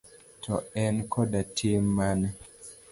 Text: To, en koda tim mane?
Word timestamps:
To, 0.45 0.51
en 0.83 0.95
koda 1.17 1.41
tim 1.61 1.83
mane? 2.01 2.35